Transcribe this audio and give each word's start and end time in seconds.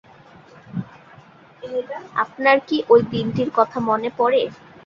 আপনার 2.23 2.57
কি 2.67 2.77
ঐ 2.89 2.95
দিনটির 3.11 3.49
কথা 3.57 3.77
মনে 3.89 4.09
পড়ে? 4.17 4.41